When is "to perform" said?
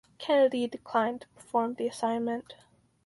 1.21-1.75